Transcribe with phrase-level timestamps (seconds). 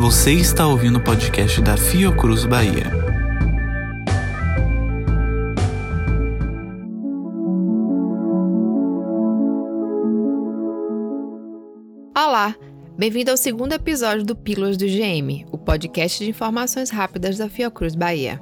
[0.00, 2.84] Você está ouvindo o podcast da Fiocruz Bahia.
[12.16, 12.54] Olá,
[12.96, 17.96] bem-vindo ao segundo episódio do Pílulas do GM, o podcast de informações rápidas da Fiocruz
[17.96, 18.40] Bahia.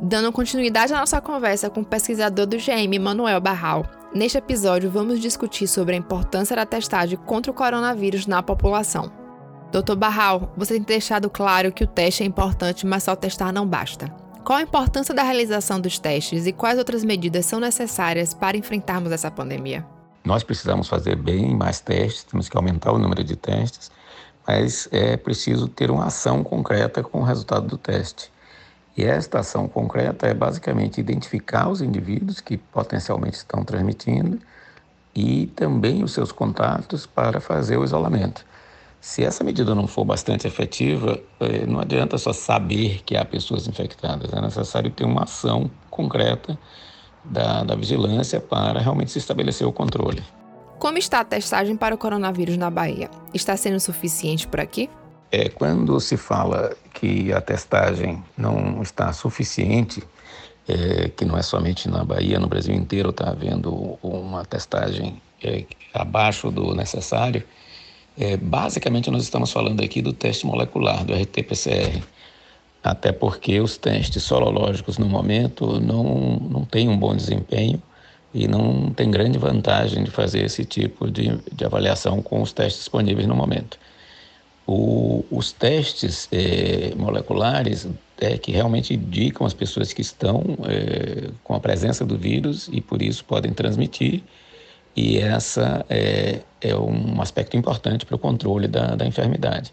[0.00, 3.84] Dando continuidade à nossa conversa com o pesquisador do GM, Manuel Barral,
[4.14, 9.17] neste episódio vamos discutir sobre a importância da testagem contra o coronavírus na população.
[9.70, 13.66] Doutor Barral, você tem deixado claro que o teste é importante, mas só testar não
[13.66, 14.08] basta.
[14.42, 19.12] Qual a importância da realização dos testes e quais outras medidas são necessárias para enfrentarmos
[19.12, 19.84] essa pandemia?
[20.24, 23.90] Nós precisamos fazer bem mais testes, temos que aumentar o número de testes,
[24.46, 28.32] mas é preciso ter uma ação concreta com o resultado do teste.
[28.96, 34.38] E esta ação concreta é basicamente identificar os indivíduos que potencialmente estão transmitindo
[35.14, 38.46] e também os seus contatos para fazer o isolamento.
[39.00, 43.68] Se essa medida não for bastante efetiva, eh, não adianta só saber que há pessoas
[43.68, 46.58] infectadas, é necessário ter uma ação concreta
[47.24, 50.22] da, da vigilância para realmente se estabelecer o controle.
[50.78, 53.10] Como está a testagem para o coronavírus na Bahia?
[53.34, 54.88] Está sendo suficiente por aqui?
[55.30, 60.02] É, quando se fala que a testagem não está suficiente,
[60.66, 65.64] é, que não é somente na Bahia, no Brasil inteiro está havendo uma testagem é,
[65.92, 67.44] abaixo do necessário,
[68.18, 72.02] é, basicamente, nós estamos falando aqui do teste molecular, do RT-PCR,
[72.82, 77.80] até porque os testes sorológicos, no momento, não, não têm um bom desempenho
[78.34, 82.80] e não tem grande vantagem de fazer esse tipo de, de avaliação com os testes
[82.80, 83.78] disponíveis no momento.
[84.66, 87.88] O, os testes é, moleculares
[88.20, 92.80] é, que realmente indicam as pessoas que estão é, com a presença do vírus e
[92.80, 94.22] por isso podem transmitir
[94.98, 99.72] e essa é, é um aspecto importante para o controle da, da enfermidade.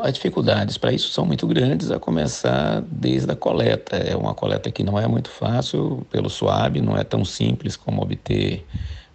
[0.00, 3.96] As dificuldades para isso são muito grandes, a começar desde a coleta.
[3.96, 8.00] É uma coleta que não é muito fácil pelo SWAB, não é tão simples como
[8.00, 8.64] obter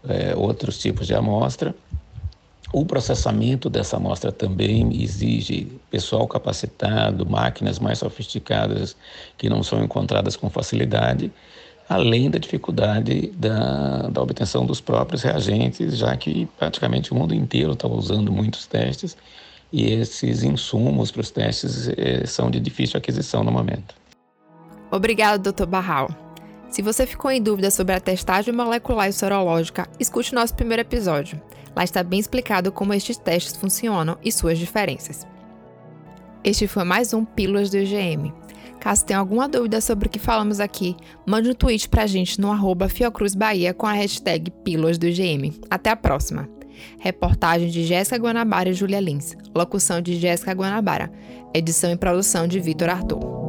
[0.08, 1.74] é, outros tipos de amostra.
[2.72, 8.96] O processamento dessa amostra também exige pessoal capacitado, máquinas mais sofisticadas
[9.40, 11.32] que não são encontradas com facilidade
[11.94, 17.74] além da dificuldade da, da obtenção dos próprios reagentes, já que praticamente o mundo inteiro
[17.74, 19.16] está usando muitos testes
[19.72, 23.96] e esses insumos para os testes eh, são de difícil aquisição no momento.
[24.90, 25.66] Obrigado, Dr.
[25.66, 26.10] Barral.
[26.68, 31.40] Se você ficou em dúvida sobre a testagem molecular e sorológica, escute nosso primeiro episódio.
[31.76, 35.28] Lá está bem explicado como estes testes funcionam e suas diferenças.
[36.44, 38.34] Este foi mais um Pílulas do IgM.
[38.80, 42.52] Caso tenha alguma dúvida sobre o que falamos aqui, mande um tweet pra gente no
[42.52, 45.54] arroba Fiocruz Bahia com a hashtag Pílulas do IgM.
[45.70, 46.50] Até a próxima!
[47.00, 49.36] Reportagem de Jéssica Guanabara e Julia Lins.
[49.56, 51.12] Locução de Jéssica Guanabara.
[51.54, 53.43] Edição e produção de Vitor Arthur.